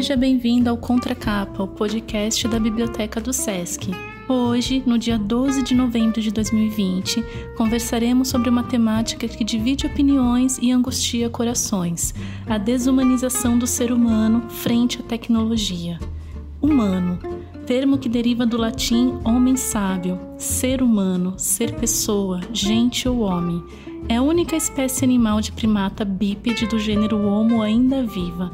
Seja 0.00 0.16
bem-vindo 0.16 0.70
ao 0.70 0.78
Contracapa, 0.78 1.62
o 1.62 1.68
podcast 1.68 2.48
da 2.48 2.58
Biblioteca 2.58 3.20
do 3.20 3.34
SESC. 3.34 3.90
Hoje, 4.26 4.82
no 4.86 4.96
dia 4.96 5.18
12 5.18 5.62
de 5.62 5.74
novembro 5.74 6.22
de 6.22 6.30
2020, 6.30 7.22
conversaremos 7.54 8.28
sobre 8.28 8.48
uma 8.48 8.62
temática 8.62 9.28
que 9.28 9.44
divide 9.44 9.84
opiniões 9.84 10.56
e 10.56 10.72
angustia 10.72 11.28
corações: 11.28 12.14
a 12.46 12.56
desumanização 12.56 13.58
do 13.58 13.66
ser 13.66 13.92
humano 13.92 14.48
frente 14.48 14.98
à 15.00 15.02
tecnologia. 15.02 15.98
Humano, 16.62 17.18
termo 17.66 17.98
que 17.98 18.08
deriva 18.08 18.46
do 18.46 18.56
latim 18.56 19.18
homem 19.22 19.54
sábio, 19.54 20.18
ser 20.38 20.80
humano, 20.80 21.34
ser 21.36 21.74
pessoa, 21.74 22.40
gente 22.54 23.06
ou 23.06 23.18
homem. 23.18 23.62
É 24.08 24.16
a 24.16 24.22
única 24.22 24.56
espécie 24.56 25.04
animal 25.04 25.42
de 25.42 25.52
primata 25.52 26.06
bípede 26.06 26.66
do 26.66 26.78
gênero 26.78 27.22
Homo 27.22 27.60
ainda 27.60 28.02
viva. 28.02 28.50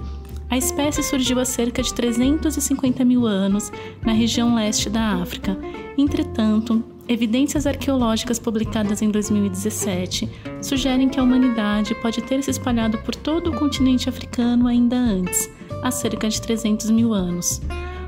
A 0.49 0.57
espécie 0.57 1.03
surgiu 1.03 1.41
há 1.41 1.45
cerca 1.45 1.83
de 1.83 1.93
350 1.93 3.05
mil 3.05 3.27
anos 3.27 3.73
na 4.05 4.13
região 4.13 4.55
leste 4.55 4.89
da 4.89 5.15
África. 5.15 5.59
Entretanto, 5.99 6.85
evidências 7.09 7.67
arqueológicas 7.67 8.39
publicadas 8.39 9.03
em 9.03 9.11
2017 9.11 10.29
sugerem 10.63 11.09
que 11.09 11.19
a 11.19 11.23
humanidade 11.23 11.95
pode 11.97 12.23
ter 12.23 12.43
se 12.43 12.51
espalhado 12.51 12.99
por 12.99 13.15
todo 13.15 13.51
o 13.51 13.59
continente 13.59 14.09
africano 14.09 14.69
ainda 14.69 14.97
antes, 14.97 15.51
há 15.83 15.91
cerca 15.91 16.29
de 16.29 16.41
300 16.41 16.91
mil 16.91 17.13
anos. 17.13 17.61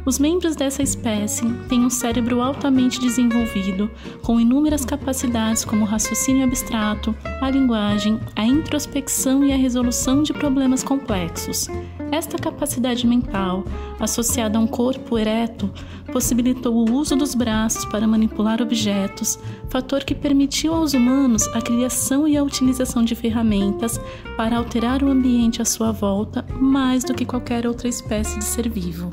Os 0.09 0.19
membros 0.19 0.57
dessa 0.57 0.83
espécie 0.83 1.47
têm 1.69 1.85
um 1.85 1.91
cérebro 1.91 2.41
altamente 2.41 2.99
desenvolvido, 2.99 3.91
com 4.23 4.41
inúmeras 4.41 4.85
capacidades 4.85 5.67
como 5.67 5.83
o 5.83 5.87
raciocínio 5.87 6.45
abstrato, 6.45 7.15
a 7.43 7.51
linguagem, 7.51 8.19
a 8.35 8.47
introspecção 8.47 9.45
e 9.45 9.53
a 9.53 9.57
resolução 9.57 10.23
de 10.23 10.33
problemas 10.33 10.83
complexos. 10.83 11.69
Esta 12.11 12.39
capacidade 12.39 13.07
mental, 13.07 13.65
associada 14.01 14.59
a 14.59 14.61
um 14.61 14.67
corpo 14.67 15.19
ereto, 15.19 15.71
possibilitou 16.11 16.75
o 16.75 16.93
uso 16.93 17.15
dos 17.15 17.35
braços 17.35 17.85
para 17.85 18.07
manipular 18.07 18.63
objetos, 18.63 19.39
fator 19.69 20.05
que 20.05 20.15
permitiu 20.15 20.75
aos 20.75 20.95
humanos 20.95 21.47
a 21.49 21.61
criação 21.61 22.27
e 22.27 22.37
a 22.37 22.43
utilização 22.43 23.05
de 23.05 23.15
ferramentas 23.15 24.01
para 24.37 24.57
alterar 24.57 25.03
o 25.03 25.11
ambiente 25.11 25.61
à 25.61 25.65
sua 25.67 25.93
volta 25.93 26.45
mais 26.59 27.05
do 27.05 27.15
que 27.15 27.27
qualquer 27.27 27.67
outra 27.67 27.89
espécie 27.89 28.39
de 28.39 28.45
ser 28.45 28.69
vivo. 28.69 29.13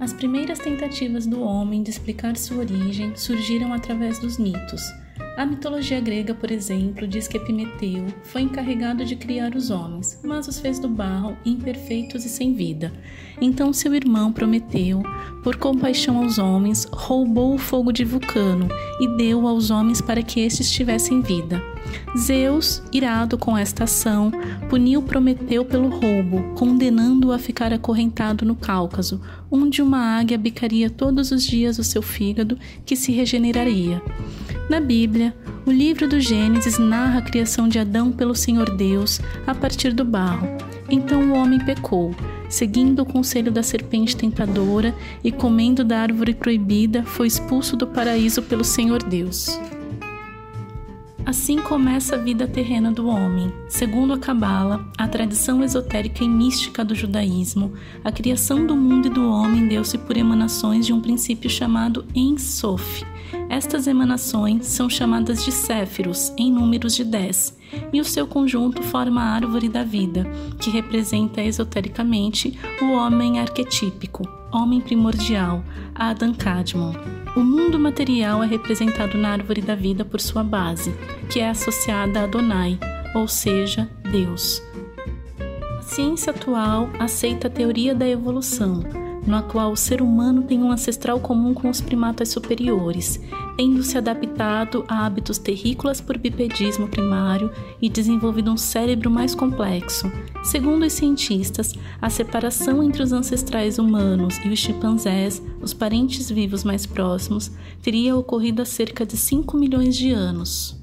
As 0.00 0.12
primeiras 0.12 0.58
tentativas 0.58 1.24
do 1.24 1.40
homem 1.40 1.82
de 1.82 1.90
explicar 1.90 2.36
sua 2.36 2.58
origem 2.58 3.14
surgiram 3.14 3.72
através 3.72 4.18
dos 4.18 4.38
mitos. 4.38 4.82
A 5.36 5.44
mitologia 5.44 6.00
grega, 6.00 6.32
por 6.32 6.48
exemplo, 6.52 7.08
diz 7.08 7.26
que 7.26 7.36
Epimeteu 7.36 8.06
foi 8.22 8.42
encarregado 8.42 9.04
de 9.04 9.16
criar 9.16 9.56
os 9.56 9.68
homens, 9.68 10.20
mas 10.22 10.46
os 10.46 10.60
fez 10.60 10.78
do 10.78 10.88
barro 10.88 11.36
imperfeitos 11.44 12.24
e 12.24 12.28
sem 12.28 12.54
vida. 12.54 12.92
Então 13.40 13.72
seu 13.72 13.92
irmão 13.96 14.32
Prometeu, 14.32 15.02
por 15.42 15.56
compaixão 15.56 16.18
aos 16.18 16.38
homens, 16.38 16.84
roubou 16.84 17.52
o 17.52 17.58
fogo 17.58 17.90
de 17.90 18.04
Vulcano 18.04 18.68
e 19.00 19.08
deu 19.16 19.48
aos 19.48 19.70
homens 19.70 20.00
para 20.00 20.22
que 20.22 20.38
estes 20.38 20.70
tivessem 20.70 21.20
vida. 21.20 21.60
Zeus, 22.16 22.80
irado 22.92 23.36
com 23.36 23.58
esta 23.58 23.84
ação, 23.84 24.30
puniu 24.70 25.02
Prometeu 25.02 25.64
pelo 25.64 25.88
roubo, 25.88 26.54
condenando-o 26.54 27.32
a 27.32 27.40
ficar 27.40 27.72
acorrentado 27.72 28.44
no 28.44 28.54
Cáucaso, 28.54 29.20
onde 29.50 29.82
uma 29.82 29.98
águia 29.98 30.38
bicaria 30.38 30.88
todos 30.88 31.32
os 31.32 31.44
dias 31.44 31.76
o 31.76 31.82
seu 31.82 32.02
fígado, 32.02 32.56
que 32.86 32.94
se 32.94 33.10
regeneraria. 33.10 34.00
Na 34.68 34.80
Bíblia, 34.80 35.34
o 35.66 35.70
livro 35.70 36.08
do 36.08 36.18
Gênesis 36.18 36.78
narra 36.78 37.18
a 37.18 37.22
criação 37.22 37.68
de 37.68 37.78
Adão 37.78 38.10
pelo 38.10 38.34
Senhor 38.34 38.74
Deus 38.74 39.20
a 39.46 39.54
partir 39.54 39.92
do 39.92 40.04
barro. 40.04 40.48
Então 40.88 41.30
o 41.30 41.34
homem 41.34 41.58
pecou, 41.58 42.14
seguindo 42.48 43.02
o 43.02 43.06
conselho 43.06 43.52
da 43.52 43.62
serpente 43.62 44.16
tentadora 44.16 44.94
e 45.22 45.30
comendo 45.30 45.84
da 45.84 46.00
árvore 46.00 46.34
proibida, 46.34 47.02
foi 47.02 47.26
expulso 47.26 47.76
do 47.76 47.86
paraíso 47.86 48.42
pelo 48.42 48.64
Senhor 48.64 49.02
Deus. 49.02 49.58
Assim 51.26 51.56
começa 51.58 52.16
a 52.16 52.18
vida 52.18 52.46
terrena 52.46 52.92
do 52.92 53.08
homem. 53.08 53.50
Segundo 53.66 54.12
a 54.12 54.18
Cabala, 54.18 54.86
a 54.98 55.08
tradição 55.08 55.64
esotérica 55.64 56.22
e 56.22 56.28
mística 56.28 56.84
do 56.84 56.94
judaísmo, 56.94 57.72
a 58.04 58.12
criação 58.12 58.66
do 58.66 58.76
mundo 58.76 59.06
e 59.06 59.10
do 59.10 59.30
homem 59.30 59.66
deu-se 59.66 59.96
por 59.96 60.18
emanações 60.18 60.84
de 60.84 60.92
um 60.92 61.00
princípio 61.00 61.48
chamado 61.48 62.04
Ensof. 62.14 63.06
Estas 63.48 63.86
emanações 63.86 64.66
são 64.66 64.90
chamadas 64.90 65.42
de 65.42 65.50
Céfiros, 65.50 66.30
em 66.36 66.52
números 66.52 66.94
de 66.94 67.04
10, 67.04 67.56
e 67.90 68.00
o 68.00 68.04
seu 68.04 68.26
conjunto 68.26 68.82
forma 68.82 69.22
a 69.22 69.30
árvore 69.34 69.68
da 69.68 69.82
vida, 69.82 70.26
que 70.60 70.68
representa 70.68 71.42
esotericamente 71.42 72.58
o 72.82 72.92
homem 72.92 73.40
arquetípico, 73.40 74.28
homem 74.54 74.80
primordial, 74.80 75.64
Adam 75.94 76.32
Kadmon. 76.32 76.94
O 77.36 77.40
mundo 77.40 77.78
material 77.78 78.42
é 78.44 78.46
representado 78.46 79.18
na 79.18 79.30
árvore 79.30 79.60
da 79.60 79.74
vida 79.74 80.04
por 80.04 80.20
sua 80.20 80.44
base, 80.44 80.94
que 81.28 81.40
é 81.40 81.50
associada 81.50 82.20
a 82.20 82.24
Adonai, 82.24 82.78
ou 83.14 83.26
seja, 83.26 83.90
Deus. 84.10 84.62
A 85.78 85.82
ciência 85.82 86.30
atual 86.30 86.88
aceita 87.00 87.48
a 87.48 87.50
teoria 87.50 87.94
da 87.94 88.08
evolução, 88.08 88.84
na 89.26 89.42
qual 89.42 89.72
o 89.72 89.76
ser 89.76 90.02
humano 90.02 90.42
tem 90.42 90.62
um 90.62 90.70
ancestral 90.70 91.18
comum 91.18 91.54
com 91.54 91.68
os 91.70 91.80
primatas 91.80 92.28
superiores, 92.28 93.20
tendo 93.56 93.82
se 93.82 93.96
adaptado 93.96 94.84
a 94.88 95.06
hábitos 95.06 95.38
terrícolas 95.38 96.00
por 96.00 96.18
bipedismo 96.18 96.88
primário 96.88 97.50
e 97.80 97.88
desenvolvido 97.88 98.50
um 98.50 98.56
cérebro 98.56 99.10
mais 99.10 99.34
complexo. 99.34 100.10
Segundo 100.42 100.84
os 100.84 100.92
cientistas, 100.92 101.72
a 102.00 102.10
separação 102.10 102.82
entre 102.82 103.02
os 103.02 103.12
ancestrais 103.12 103.78
humanos 103.78 104.38
e 104.44 104.48
os 104.48 104.58
chimpanzés, 104.58 105.42
os 105.60 105.72
parentes 105.72 106.30
vivos 106.30 106.64
mais 106.64 106.84
próximos, 106.84 107.50
teria 107.82 108.16
ocorrido 108.16 108.62
há 108.62 108.64
cerca 108.64 109.06
de 109.06 109.16
5 109.16 109.56
milhões 109.56 109.96
de 109.96 110.10
anos. 110.10 110.76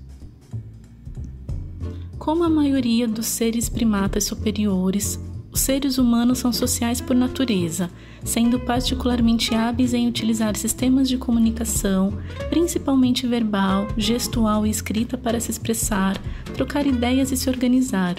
Como 2.18 2.44
a 2.44 2.50
maioria 2.50 3.08
dos 3.08 3.26
seres 3.26 3.68
primatas 3.68 4.26
superiores, 4.26 5.20
os 5.52 5.60
seres 5.60 5.98
humanos 5.98 6.40
são 6.40 6.54
sociais 6.54 7.02
por 7.02 7.16
natureza, 7.16 7.90
sendo 8.24 8.60
particularmente 8.60 9.54
hábeis 9.54 9.94
em 9.94 10.08
utilizar 10.08 10.56
sistemas 10.56 11.10
de 11.10 11.18
comunicação, 11.18 12.18
principalmente 12.50 13.28
verbal, 13.28 13.88
gestual 13.98 14.66
e 14.66 14.70
escrita, 14.70 15.18
para 15.18 15.40
se 15.40 15.52
expressar, 15.52 16.18
trocar 16.54 16.88
ideias 16.88 17.32
e 17.32 17.38
se 17.38 17.50
organizar. 17.50 18.16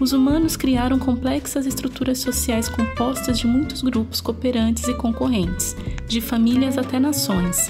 Os 0.00 0.12
humanos 0.12 0.56
criaram 0.56 0.98
complexas 0.98 1.66
estruturas 1.66 2.20
sociais 2.20 2.68
compostas 2.68 3.38
de 3.38 3.46
muitos 3.46 3.82
grupos 3.82 4.20
cooperantes 4.20 4.86
e 4.86 4.94
concorrentes, 4.94 5.74
de 6.06 6.20
famílias 6.20 6.78
até 6.78 7.00
nações. 7.00 7.68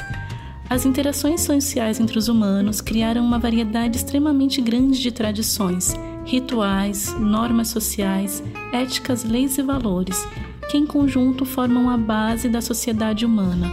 As 0.69 0.85
interações 0.85 1.41
sociais 1.41 1.99
entre 1.99 2.19
os 2.19 2.29
humanos 2.29 2.83
criaram 2.83 3.25
uma 3.25 3.39
variedade 3.39 3.97
extremamente 3.97 4.61
grande 4.61 5.01
de 5.01 5.11
tradições, 5.11 5.95
rituais, 6.29 7.17
normas 7.19 7.69
sociais, 7.69 8.43
éticas, 8.71 9.25
leis 9.25 9.57
e 9.57 9.63
valores, 9.63 10.29
que 10.71 10.77
em 10.77 10.87
conjunto 10.87 11.47
formam 11.47 11.89
a 11.89 11.97
base 11.97 12.51
da 12.51 12.61
sociedade 12.61 13.25
humana. 13.25 13.73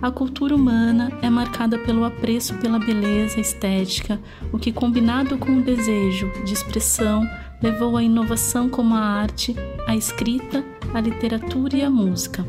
A 0.00 0.10
cultura 0.10 0.56
humana 0.56 1.12
é 1.20 1.28
marcada 1.28 1.78
pelo 1.78 2.06
apreço 2.06 2.54
pela 2.54 2.78
beleza 2.78 3.38
estética, 3.38 4.18
o 4.50 4.58
que, 4.58 4.72
combinado 4.72 5.36
com 5.36 5.58
o 5.58 5.62
desejo 5.62 6.32
de 6.42 6.54
expressão, 6.54 7.22
levou 7.62 7.98
à 7.98 8.02
inovação 8.02 8.70
como 8.70 8.94
a 8.94 9.00
arte, 9.00 9.54
a 9.86 9.94
escrita, 9.94 10.64
a 10.92 11.00
literatura 11.00 11.76
e 11.76 11.82
a 11.82 11.90
música. 11.90 12.46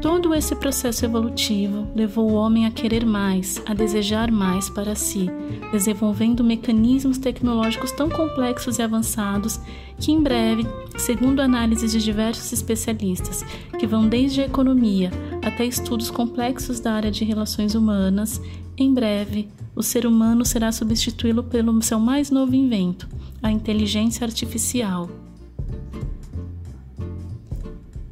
Todo 0.00 0.34
esse 0.34 0.54
processo 0.54 1.04
evolutivo 1.04 1.88
levou 1.94 2.30
o 2.30 2.34
homem 2.34 2.66
a 2.66 2.70
querer 2.70 3.04
mais, 3.06 3.62
a 3.66 3.74
desejar 3.74 4.30
mais 4.30 4.68
para 4.68 4.94
si, 4.94 5.30
desenvolvendo 5.72 6.44
mecanismos 6.44 7.18
tecnológicos 7.18 7.92
tão 7.92 8.08
complexos 8.08 8.78
e 8.78 8.82
avançados 8.82 9.60
que, 9.98 10.12
em 10.12 10.22
breve, 10.22 10.66
segundo 10.96 11.40
análises 11.40 11.92
de 11.92 12.02
diversos 12.02 12.52
especialistas, 12.52 13.44
que 13.78 13.86
vão 13.86 14.08
desde 14.08 14.42
a 14.42 14.46
economia 14.46 15.10
até 15.44 15.64
estudos 15.64 16.10
complexos 16.10 16.80
da 16.80 16.92
área 16.92 17.10
de 17.10 17.24
relações 17.24 17.74
humanas, 17.74 18.40
em 18.76 18.92
breve, 18.92 19.48
o 19.74 19.82
ser 19.82 20.06
humano 20.06 20.44
será 20.44 20.70
substituído 20.70 21.42
pelo 21.42 21.80
seu 21.82 21.98
mais 21.98 22.30
novo 22.30 22.54
invento, 22.54 23.08
a 23.42 23.50
inteligência 23.50 24.24
artificial. 24.24 25.08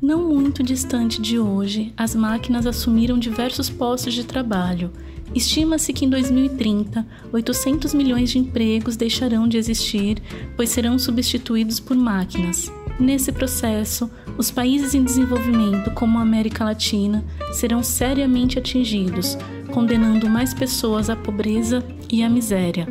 Não 0.04 0.28
muito 0.28 0.62
distante 0.62 1.18
de 1.18 1.38
hoje, 1.38 1.90
as 1.96 2.14
máquinas 2.14 2.66
assumiram 2.66 3.18
diversos 3.18 3.70
postos 3.70 4.12
de 4.12 4.22
trabalho. 4.22 4.92
Estima-se 5.34 5.94
que 5.94 6.04
em 6.04 6.10
2030, 6.10 7.06
800 7.32 7.94
milhões 7.94 8.28
de 8.28 8.38
empregos 8.38 8.96
deixarão 8.96 9.48
de 9.48 9.56
existir, 9.56 10.22
pois 10.56 10.68
serão 10.68 10.98
substituídos 10.98 11.80
por 11.80 11.96
máquinas. 11.96 12.70
Nesse 13.00 13.32
processo, 13.32 14.10
os 14.36 14.50
países 14.50 14.94
em 14.94 15.02
desenvolvimento, 15.02 15.90
como 15.92 16.18
a 16.18 16.22
América 16.22 16.64
Latina, 16.64 17.24
serão 17.54 17.82
seriamente 17.82 18.58
atingidos, 18.58 19.38
condenando 19.72 20.28
mais 20.28 20.52
pessoas 20.52 21.08
à 21.08 21.16
pobreza 21.16 21.82
e 22.12 22.22
à 22.22 22.28
miséria. 22.28 22.86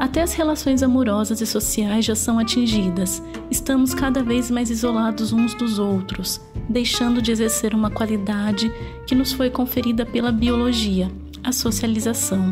Até 0.00 0.22
as 0.22 0.32
relações 0.32 0.82
amorosas 0.82 1.42
e 1.42 1.46
sociais 1.46 2.06
já 2.06 2.14
são 2.14 2.38
atingidas. 2.38 3.22
Estamos 3.50 3.92
cada 3.92 4.22
vez 4.22 4.50
mais 4.50 4.70
isolados 4.70 5.30
uns 5.30 5.52
dos 5.52 5.78
outros, 5.78 6.40
deixando 6.70 7.20
de 7.20 7.30
exercer 7.30 7.74
uma 7.74 7.90
qualidade 7.90 8.72
que 9.06 9.14
nos 9.14 9.30
foi 9.30 9.50
conferida 9.50 10.06
pela 10.06 10.32
biologia, 10.32 11.12
a 11.44 11.52
socialização. 11.52 12.50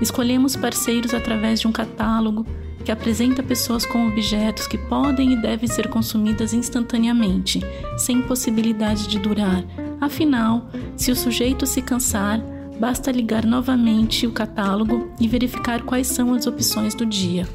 Escolhemos 0.00 0.54
parceiros 0.54 1.12
através 1.12 1.58
de 1.58 1.66
um 1.66 1.72
catálogo 1.72 2.46
que 2.84 2.92
apresenta 2.92 3.42
pessoas 3.42 3.84
com 3.84 4.06
objetos 4.06 4.68
que 4.68 4.78
podem 4.78 5.32
e 5.32 5.42
devem 5.42 5.66
ser 5.66 5.88
consumidas 5.88 6.54
instantaneamente, 6.54 7.60
sem 7.98 8.22
possibilidade 8.22 9.08
de 9.08 9.18
durar. 9.18 9.64
Afinal, 10.00 10.68
se 10.96 11.10
o 11.10 11.16
sujeito 11.16 11.66
se 11.66 11.82
cansar, 11.82 12.40
Basta 12.78 13.12
ligar 13.12 13.46
novamente 13.46 14.26
o 14.26 14.32
catálogo 14.32 15.10
e 15.20 15.28
verificar 15.28 15.82
quais 15.82 16.06
são 16.06 16.34
as 16.34 16.46
opções 16.46 16.94
do 16.94 17.06
dia. 17.06 17.48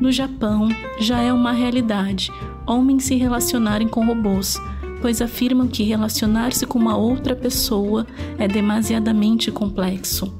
No 0.00 0.10
Japão, 0.10 0.68
já 0.98 1.20
é 1.20 1.32
uma 1.32 1.52
realidade 1.52 2.30
homens 2.66 3.04
se 3.04 3.14
relacionarem 3.16 3.88
com 3.88 4.06
robôs, 4.06 4.60
pois 5.00 5.20
afirmam 5.20 5.66
que 5.66 5.82
relacionar-se 5.82 6.66
com 6.66 6.78
uma 6.78 6.96
outra 6.96 7.34
pessoa 7.34 8.06
é 8.38 8.46
demasiadamente 8.46 9.50
complexo. 9.50 10.32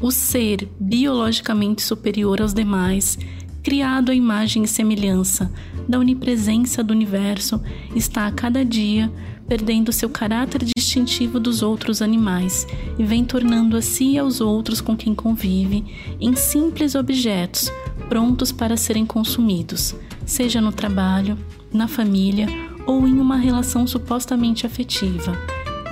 O 0.00 0.10
ser 0.10 0.68
biologicamente 0.80 1.82
superior 1.82 2.40
aos 2.40 2.52
demais, 2.52 3.18
criado 3.62 4.10
à 4.10 4.14
imagem 4.14 4.64
e 4.64 4.68
semelhança 4.68 5.52
da 5.88 5.98
onipresença 5.98 6.82
do 6.82 6.92
universo, 6.92 7.62
está 7.94 8.26
a 8.26 8.32
cada 8.32 8.64
dia 8.64 9.12
perdendo 9.52 9.92
seu 9.92 10.08
caráter 10.08 10.64
distintivo 10.74 11.38
dos 11.38 11.60
outros 11.62 12.00
animais 12.00 12.66
e 12.98 13.04
vem 13.04 13.22
tornando 13.22 13.76
a 13.76 13.82
si 13.82 14.12
e 14.12 14.18
aos 14.18 14.40
outros 14.40 14.80
com 14.80 14.96
quem 14.96 15.14
convive 15.14 15.84
em 16.18 16.34
simples 16.34 16.94
objetos 16.94 17.70
prontos 18.08 18.50
para 18.50 18.78
serem 18.78 19.04
consumidos, 19.04 19.94
seja 20.24 20.58
no 20.58 20.72
trabalho, 20.72 21.36
na 21.70 21.86
família 21.86 22.46
ou 22.86 23.06
em 23.06 23.20
uma 23.20 23.36
relação 23.36 23.86
supostamente 23.86 24.64
afetiva. 24.64 25.36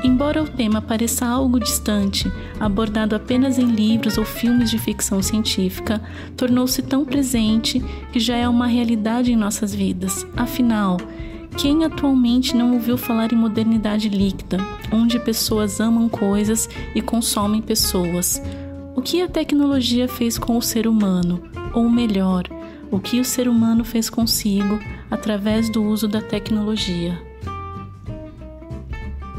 Embora 0.03 0.43
o 0.43 0.49
tema 0.49 0.81
pareça 0.81 1.27
algo 1.27 1.61
distante, 1.61 2.33
abordado 2.59 3.15
apenas 3.15 3.59
em 3.59 3.67
livros 3.67 4.17
ou 4.17 4.25
filmes 4.25 4.71
de 4.71 4.79
ficção 4.79 5.23
científica, 5.23 6.01
tornou-se 6.35 6.81
tão 6.81 7.05
presente 7.05 7.79
que 8.11 8.19
já 8.19 8.37
é 8.39 8.49
uma 8.49 8.67
realidade 8.67 9.31
em 9.31 9.37
nossas 9.37 9.75
vidas. 9.75 10.27
Afinal, 10.35 10.97
quem 11.56 11.85
atualmente 11.85 12.56
não 12.56 12.75
ouviu 12.75 12.97
falar 12.97 13.32
em 13.32 13.37
modernidade 13.37 14.08
líquida, 14.08 14.58
onde 14.93 15.19
pessoas 15.19 15.81
amam 15.81 16.08
coisas 16.08 16.69
e 16.94 17.02
consomem 17.02 17.61
pessoas? 17.61 18.41
O 18.97 19.02
que 19.02 19.20
a 19.20 19.29
tecnologia 19.29 20.08
fez 20.08 20.38
com 20.38 20.56
o 20.56 20.62
ser 20.62 20.87
humano? 20.87 21.43
Ou 21.75 21.88
melhor, 21.88 22.44
o 22.91 22.99
que 22.99 23.20
o 23.20 23.25
ser 23.25 23.49
humano 23.49 23.85
fez 23.85 24.08
consigo 24.08 24.79
através 25.11 25.69
do 25.69 25.82
uso 25.82 26.08
da 26.08 26.20
tecnologia? 26.20 27.20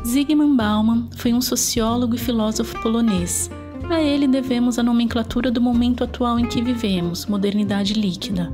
Zygmunt 0.05 0.55
Bauman 0.55 1.09
foi 1.15 1.33
um 1.33 1.41
sociólogo 1.41 2.15
e 2.15 2.17
filósofo 2.17 2.79
polonês. 2.81 3.49
A 3.89 4.01
ele 4.01 4.27
devemos 4.27 4.79
a 4.79 4.83
nomenclatura 4.83 5.51
do 5.51 5.61
momento 5.61 6.03
atual 6.03 6.39
em 6.39 6.45
que 6.45 6.61
vivemos, 6.61 7.25
modernidade 7.25 7.93
líquida 7.93 8.51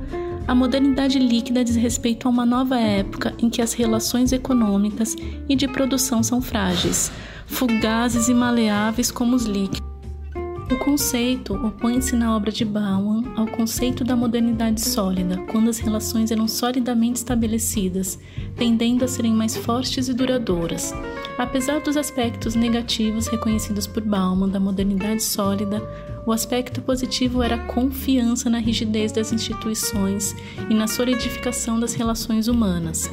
a 0.48 0.54
modernidade 0.54 1.18
líquida 1.18 1.62
diz 1.62 1.76
respeito 1.76 2.26
a 2.26 2.30
uma 2.30 2.46
nova 2.46 2.80
época 2.80 3.34
em 3.38 3.50
que 3.50 3.60
as 3.60 3.74
relações 3.74 4.32
econômicas 4.32 5.14
e 5.46 5.54
de 5.54 5.68
produção 5.68 6.22
são 6.22 6.40
frágeis, 6.40 7.12
fugazes 7.46 8.28
e 8.28 8.34
maleáveis 8.34 9.10
como 9.10 9.36
os 9.36 9.44
líquidos. 9.44 9.86
O 10.70 10.76
conceito 10.76 11.54
opõe-se 11.54 12.16
na 12.16 12.34
obra 12.34 12.50
de 12.50 12.64
Bauman 12.64 13.24
ao 13.36 13.46
conceito 13.46 14.04
da 14.04 14.16
modernidade 14.16 14.80
sólida, 14.80 15.36
quando 15.50 15.68
as 15.68 15.78
relações 15.78 16.30
eram 16.30 16.48
solidamente 16.48 17.16
estabelecidas, 17.16 18.18
tendendo 18.56 19.04
a 19.04 19.08
serem 19.08 19.34
mais 19.34 19.54
fortes 19.54 20.08
e 20.08 20.14
duradouras. 20.14 20.94
Apesar 21.38 21.80
dos 21.80 21.96
aspectos 21.96 22.54
negativos 22.54 23.28
reconhecidos 23.28 23.86
por 23.86 24.02
Bauman 24.02 24.48
da 24.48 24.60
modernidade 24.60 25.22
sólida, 25.22 25.82
o 26.28 26.32
aspecto 26.32 26.82
positivo 26.82 27.42
era 27.42 27.54
a 27.54 27.66
confiança 27.68 28.50
na 28.50 28.58
rigidez 28.58 29.10
das 29.10 29.32
instituições 29.32 30.36
e 30.68 30.74
na 30.74 30.86
solidificação 30.86 31.80
das 31.80 31.94
relações 31.94 32.48
humanas. 32.48 33.10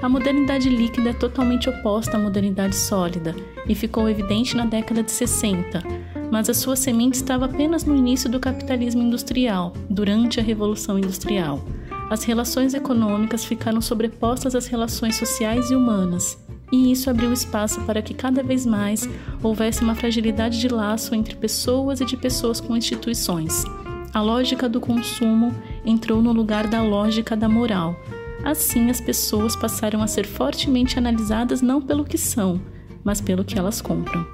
A 0.00 0.08
modernidade 0.08 0.68
líquida 0.68 1.10
é 1.10 1.12
totalmente 1.12 1.68
oposta 1.68 2.16
à 2.16 2.20
modernidade 2.20 2.76
sólida 2.76 3.34
e 3.66 3.74
ficou 3.74 4.08
evidente 4.08 4.56
na 4.56 4.64
década 4.64 5.02
de 5.02 5.10
60, 5.10 5.82
mas 6.30 6.48
a 6.48 6.54
sua 6.54 6.76
semente 6.76 7.16
estava 7.16 7.46
apenas 7.46 7.82
no 7.82 7.96
início 7.96 8.30
do 8.30 8.38
capitalismo 8.38 9.02
industrial, 9.02 9.72
durante 9.90 10.38
a 10.38 10.42
Revolução 10.42 10.96
Industrial. 10.96 11.60
As 12.08 12.22
relações 12.22 12.74
econômicas 12.74 13.44
ficaram 13.44 13.80
sobrepostas 13.80 14.54
às 14.54 14.68
relações 14.68 15.16
sociais 15.16 15.72
e 15.72 15.74
humanas, 15.74 16.38
e 16.72 16.90
isso 16.90 17.10
abriu 17.10 17.30
espaço 17.30 17.82
para 17.82 18.00
que 18.00 18.14
cada 18.14 18.42
vez 18.42 18.64
mais 18.64 19.06
houvesse 19.42 19.82
uma 19.82 19.94
fragilidade 19.94 20.58
de 20.58 20.68
laço 20.68 21.14
entre 21.14 21.36
pessoas 21.36 22.00
e 22.00 22.06
de 22.06 22.16
pessoas 22.16 22.60
com 22.60 22.74
instituições. 22.74 23.64
A 24.14 24.22
lógica 24.22 24.68
do 24.68 24.80
consumo 24.80 25.54
entrou 25.84 26.22
no 26.22 26.32
lugar 26.32 26.66
da 26.66 26.82
lógica 26.82 27.36
da 27.36 27.48
moral. 27.48 27.94
Assim, 28.42 28.90
as 28.90 29.00
pessoas 29.00 29.54
passaram 29.54 30.02
a 30.02 30.06
ser 30.06 30.26
fortemente 30.26 30.98
analisadas 30.98 31.60
não 31.60 31.80
pelo 31.80 32.04
que 32.04 32.18
são, 32.18 32.60
mas 33.04 33.20
pelo 33.20 33.44
que 33.44 33.58
elas 33.58 33.80
compram. 33.80 34.26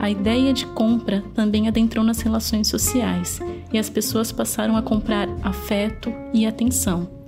A 0.00 0.10
ideia 0.10 0.52
de 0.52 0.66
compra 0.66 1.22
também 1.34 1.68
adentrou 1.68 2.04
nas 2.04 2.20
relações 2.20 2.68
sociais 2.68 3.40
e 3.72 3.78
as 3.78 3.88
pessoas 3.88 4.32
passaram 4.32 4.76
a 4.76 4.82
comprar 4.82 5.28
afeto 5.42 6.12
e 6.32 6.46
atenção. 6.46 7.23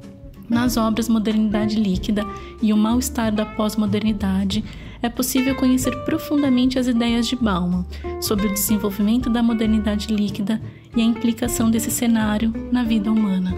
Nas 0.48 0.76
obras 0.76 1.08
Modernidade 1.08 1.76
Líquida 1.76 2.24
e 2.62 2.72
O 2.72 2.76
Mal-Estar 2.76 3.32
da 3.32 3.44
Pós-Modernidade, 3.44 4.64
é 5.02 5.08
possível 5.08 5.54
conhecer 5.54 5.94
profundamente 6.04 6.78
as 6.78 6.86
ideias 6.86 7.26
de 7.26 7.36
Bauman 7.36 7.84
sobre 8.20 8.46
o 8.46 8.52
desenvolvimento 8.52 9.28
da 9.28 9.42
modernidade 9.42 10.12
líquida 10.12 10.60
e 10.96 11.00
a 11.00 11.04
implicação 11.04 11.70
desse 11.70 11.90
cenário 11.90 12.52
na 12.72 12.82
vida 12.82 13.10
humana. 13.10 13.54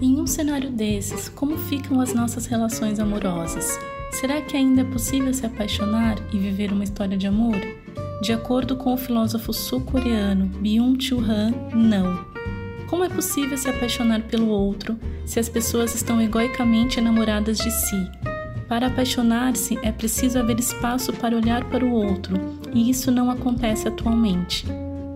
Em 0.00 0.18
um 0.18 0.26
cenário 0.26 0.70
desses, 0.70 1.28
como 1.28 1.56
ficam 1.58 2.00
as 2.00 2.14
nossas 2.14 2.46
relações 2.46 2.98
amorosas? 2.98 3.78
Será 4.12 4.40
que 4.40 4.56
ainda 4.56 4.80
é 4.80 4.84
possível 4.84 5.32
se 5.32 5.46
apaixonar 5.46 6.16
e 6.32 6.38
viver 6.38 6.72
uma 6.72 6.84
história 6.84 7.16
de 7.16 7.26
amor? 7.26 7.56
De 8.22 8.32
acordo 8.32 8.76
com 8.76 8.94
o 8.94 8.98
filósofo 8.98 9.52
sul-coreano 9.52 10.46
Byung-Chul 10.60 11.20
Han, 11.20 11.52
não. 11.74 12.39
Como 12.90 13.04
é 13.04 13.08
possível 13.08 13.56
se 13.56 13.70
apaixonar 13.70 14.22
pelo 14.22 14.48
outro 14.48 14.98
se 15.24 15.38
as 15.38 15.48
pessoas 15.48 15.94
estão 15.94 16.20
egoicamente 16.20 16.98
enamoradas 16.98 17.56
de 17.58 17.70
si? 17.70 18.10
Para 18.68 18.88
apaixonar-se 18.88 19.78
é 19.80 19.92
preciso 19.92 20.40
haver 20.40 20.58
espaço 20.58 21.12
para 21.12 21.36
olhar 21.36 21.62
para 21.66 21.84
o 21.84 21.92
outro, 21.92 22.58
e 22.74 22.90
isso 22.90 23.12
não 23.12 23.30
acontece 23.30 23.86
atualmente. 23.86 24.66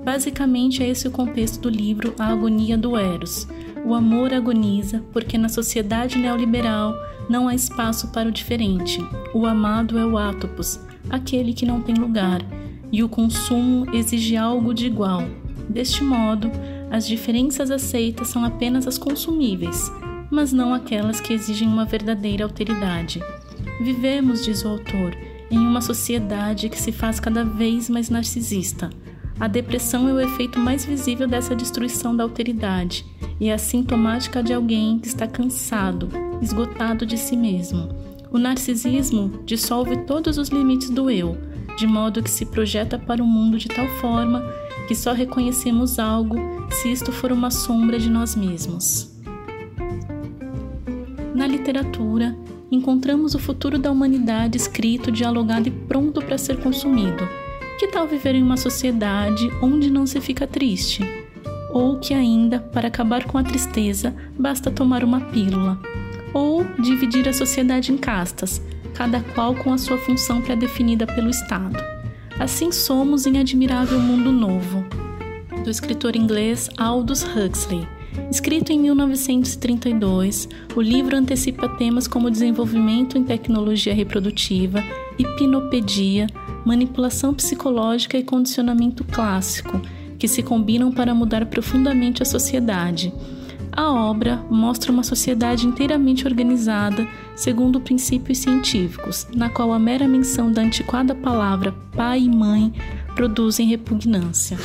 Basicamente 0.04 0.84
é 0.84 0.88
esse 0.88 1.08
o 1.08 1.10
contexto 1.10 1.62
do 1.62 1.68
livro 1.68 2.14
A 2.16 2.28
Agonia 2.28 2.78
do 2.78 2.96
Eros. 2.96 3.48
O 3.84 3.92
amor 3.92 4.32
agoniza 4.32 5.02
porque 5.12 5.36
na 5.36 5.48
sociedade 5.48 6.16
neoliberal 6.16 6.94
não 7.28 7.48
há 7.48 7.56
espaço 7.56 8.06
para 8.12 8.28
o 8.28 8.32
diferente. 8.32 9.00
O 9.34 9.46
amado 9.46 9.98
é 9.98 10.06
o 10.06 10.16
átopos, 10.16 10.78
aquele 11.10 11.52
que 11.52 11.66
não 11.66 11.80
tem 11.80 11.96
lugar, 11.96 12.40
e 12.92 13.02
o 13.02 13.08
consumo 13.08 13.84
exige 13.92 14.36
algo 14.36 14.72
de 14.72 14.86
igual. 14.86 15.24
Deste 15.68 16.04
modo, 16.04 16.50
as 16.90 17.06
diferenças 17.06 17.70
aceitas 17.70 18.28
são 18.28 18.44
apenas 18.44 18.86
as 18.86 18.98
consumíveis, 18.98 19.90
mas 20.30 20.52
não 20.52 20.72
aquelas 20.72 21.20
que 21.20 21.32
exigem 21.32 21.68
uma 21.68 21.84
verdadeira 21.84 22.44
alteridade. 22.44 23.20
Vivemos, 23.80 24.44
diz 24.44 24.64
o 24.64 24.68
autor, 24.68 25.16
em 25.50 25.58
uma 25.58 25.80
sociedade 25.80 26.68
que 26.68 26.80
se 26.80 26.92
faz 26.92 27.18
cada 27.20 27.44
vez 27.44 27.88
mais 27.88 28.10
narcisista. 28.10 28.90
A 29.38 29.48
depressão 29.48 30.08
é 30.08 30.12
o 30.12 30.20
efeito 30.20 30.58
mais 30.58 30.84
visível 30.84 31.26
dessa 31.26 31.56
destruição 31.56 32.16
da 32.16 32.22
alteridade 32.22 33.04
e 33.40 33.48
é 33.48 33.58
sintomática 33.58 34.42
de 34.42 34.52
alguém 34.52 34.98
que 34.98 35.08
está 35.08 35.26
cansado, 35.26 36.08
esgotado 36.40 37.04
de 37.04 37.18
si 37.18 37.36
mesmo. 37.36 37.88
O 38.30 38.38
narcisismo 38.38 39.42
dissolve 39.44 39.96
todos 40.04 40.38
os 40.38 40.48
limites 40.48 40.90
do 40.90 41.10
eu, 41.10 41.36
de 41.76 41.86
modo 41.86 42.22
que 42.22 42.30
se 42.30 42.46
projeta 42.46 42.98
para 42.98 43.22
o 43.22 43.26
mundo 43.26 43.58
de 43.58 43.68
tal 43.68 43.88
forma 44.00 44.44
que 44.86 44.94
só 44.94 45.12
reconhecemos 45.12 45.98
algo 45.98 46.36
se 46.74 46.90
isto 46.90 47.12
for 47.12 47.32
uma 47.32 47.50
sombra 47.50 47.98
de 47.98 48.10
nós 48.10 48.34
mesmos. 48.34 49.14
Na 51.34 51.46
literatura, 51.46 52.36
encontramos 52.70 53.34
o 53.34 53.38
futuro 53.38 53.78
da 53.78 53.90
humanidade 53.90 54.56
escrito, 54.56 55.10
dialogado 55.10 55.68
e 55.68 55.70
pronto 55.70 56.20
para 56.20 56.38
ser 56.38 56.58
consumido. 56.60 57.28
Que 57.78 57.88
tal 57.88 58.06
viver 58.06 58.34
em 58.34 58.42
uma 58.42 58.56
sociedade 58.56 59.50
onde 59.62 59.90
não 59.90 60.06
se 60.06 60.20
fica 60.20 60.46
triste? 60.46 61.04
Ou 61.72 61.98
que 61.98 62.14
ainda, 62.14 62.60
para 62.60 62.88
acabar 62.88 63.24
com 63.24 63.38
a 63.38 63.42
tristeza, 63.42 64.14
basta 64.38 64.70
tomar 64.70 65.02
uma 65.02 65.20
pílula? 65.20 65.80
Ou 66.32 66.64
dividir 66.78 67.28
a 67.28 67.32
sociedade 67.32 67.92
em 67.92 67.96
castas, 67.96 68.60
cada 68.94 69.20
qual 69.20 69.54
com 69.54 69.72
a 69.72 69.78
sua 69.78 69.98
função 69.98 70.40
pré-definida 70.40 71.06
pelo 71.06 71.30
Estado? 71.30 71.76
Assim 72.38 72.72
somos 72.72 73.26
em 73.26 73.38
admirável 73.38 73.98
mundo 74.00 74.32
novo. 74.32 74.84
Do 75.64 75.70
escritor 75.70 76.14
inglês 76.14 76.68
Aldous 76.76 77.24
Huxley. 77.24 77.88
Escrito 78.30 78.70
em 78.70 78.78
1932, 78.78 80.48
o 80.76 80.80
livro 80.80 81.16
antecipa 81.16 81.68
temas 81.68 82.06
como 82.06 82.30
desenvolvimento 82.30 83.18
em 83.18 83.24
tecnologia 83.24 83.94
reprodutiva, 83.94 84.84
hipnopedia, 85.18 86.28
manipulação 86.64 87.34
psicológica 87.34 88.16
e 88.16 88.22
condicionamento 88.22 89.02
clássico, 89.04 89.80
que 90.18 90.28
se 90.28 90.42
combinam 90.42 90.92
para 90.92 91.14
mudar 91.14 91.46
profundamente 91.46 92.22
a 92.22 92.26
sociedade. 92.26 93.12
A 93.72 93.90
obra 93.90 94.36
mostra 94.48 94.92
uma 94.92 95.02
sociedade 95.02 95.66
inteiramente 95.66 96.26
organizada 96.28 97.08
segundo 97.34 97.80
princípios 97.80 98.38
científicos, 98.38 99.26
na 99.34 99.48
qual 99.48 99.72
a 99.72 99.78
mera 99.78 100.06
menção 100.06 100.52
da 100.52 100.62
antiquada 100.62 101.14
palavra 101.14 101.74
pai 101.96 102.20
e 102.20 102.28
mãe 102.28 102.72
produzem 103.16 103.66
repugnância. 103.66 104.56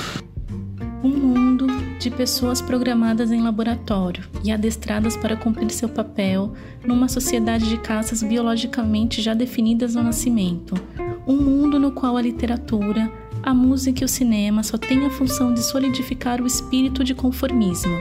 Um 1.02 1.10
mundo 1.10 1.66
de 1.98 2.12
pessoas 2.12 2.62
programadas 2.62 3.32
em 3.32 3.42
laboratório 3.42 4.26
e 4.44 4.52
adestradas 4.52 5.16
para 5.16 5.38
cumprir 5.38 5.72
seu 5.72 5.88
papel 5.88 6.54
numa 6.86 7.08
sociedade 7.08 7.70
de 7.70 7.78
caças 7.78 8.22
biologicamente 8.22 9.22
já 9.22 9.34
definidas 9.34 9.96
no 9.96 10.04
nascimento. 10.04 10.76
Um 11.26 11.38
mundo 11.38 11.80
no 11.80 11.94
qual 11.94 12.18
a 12.18 12.22
literatura, 12.22 13.10
a 13.42 13.54
música 13.54 14.04
e 14.04 14.06
o 14.06 14.10
cinema 14.10 14.62
só 14.62 14.78
têm 14.78 15.06
a 15.06 15.10
função 15.10 15.54
de 15.54 15.62
solidificar 15.64 16.42
o 16.42 16.48
espírito 16.48 17.02
de 17.02 17.16
conformismo. 17.16 17.98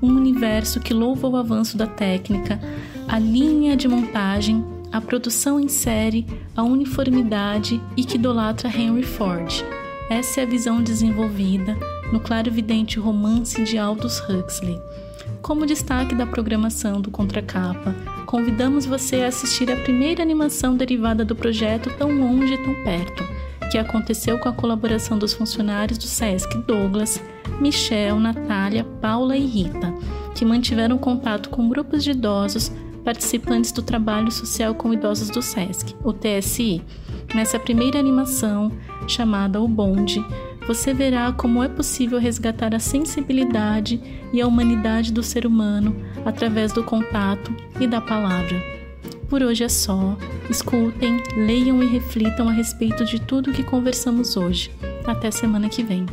Um 0.00 0.14
universo 0.14 0.80
que 0.80 0.94
louva 0.94 1.28
o 1.28 1.36
avanço 1.36 1.76
da 1.76 1.86
técnica, 1.86 2.58
a 3.06 3.18
linha 3.18 3.76
de 3.76 3.86
montagem, 3.86 4.64
a 4.90 4.98
produção 4.98 5.60
em 5.60 5.68
série, 5.68 6.26
a 6.56 6.62
uniformidade 6.62 7.82
e 7.98 8.02
que 8.02 8.16
idolatra 8.16 8.70
Henry 8.74 9.02
Ford. 9.02 9.62
Essa 10.08 10.40
é 10.40 10.44
a 10.44 10.46
visão 10.46 10.82
desenvolvida 10.82 11.76
no 12.12 12.20
claro-evidente 12.20 12.98
romance 12.98 13.62
de 13.62 13.78
Aldous 13.78 14.20
Huxley. 14.20 14.80
Como 15.42 15.66
destaque 15.66 16.14
da 16.14 16.26
programação 16.26 17.00
do 17.00 17.10
Contracapa, 17.10 17.94
convidamos 18.26 18.84
você 18.84 19.22
a 19.22 19.28
assistir 19.28 19.70
a 19.70 19.76
primeira 19.76 20.22
animação 20.22 20.76
derivada 20.76 21.24
do 21.24 21.34
projeto 21.34 21.90
Tão 21.96 22.10
Longe 22.10 22.54
e 22.54 22.58
Tão 22.58 22.74
Perto, 22.84 23.24
que 23.70 23.78
aconteceu 23.78 24.38
com 24.38 24.48
a 24.48 24.52
colaboração 24.52 25.18
dos 25.18 25.32
funcionários 25.32 25.96
do 25.96 26.04
SESC 26.04 26.58
Douglas, 26.66 27.22
Michel, 27.60 28.18
Natália, 28.18 28.84
Paula 29.00 29.36
e 29.36 29.46
Rita, 29.46 29.94
que 30.34 30.44
mantiveram 30.44 30.98
contato 30.98 31.48
com 31.48 31.68
grupos 31.68 32.04
de 32.04 32.10
idosos 32.10 32.70
participantes 33.04 33.72
do 33.72 33.82
Trabalho 33.82 34.30
Social 34.30 34.74
com 34.74 34.92
Idosos 34.92 35.30
do 35.30 35.40
SESC, 35.40 35.94
o 36.04 36.12
TSI. 36.12 36.82
Nessa 37.34 37.58
primeira 37.58 37.98
animação, 37.98 38.72
chamada 39.06 39.60
O 39.60 39.68
Bonde, 39.68 40.24
você 40.70 40.94
verá 40.94 41.32
como 41.32 41.64
é 41.64 41.68
possível 41.68 42.16
resgatar 42.20 42.76
a 42.76 42.78
sensibilidade 42.78 44.00
e 44.32 44.40
a 44.40 44.46
humanidade 44.46 45.12
do 45.12 45.20
ser 45.20 45.44
humano 45.44 45.96
através 46.24 46.72
do 46.72 46.84
contato 46.84 47.52
e 47.80 47.88
da 47.88 48.00
palavra. 48.00 48.56
Por 49.28 49.42
hoje 49.42 49.64
é 49.64 49.68
só. 49.68 50.16
Escutem, 50.48 51.20
leiam 51.36 51.82
e 51.82 51.86
reflitam 51.88 52.48
a 52.48 52.52
respeito 52.52 53.04
de 53.04 53.20
tudo 53.20 53.50
que 53.50 53.64
conversamos 53.64 54.36
hoje. 54.36 54.70
Até 55.04 55.32
semana 55.32 55.68
que 55.68 55.82
vem. 55.82 56.06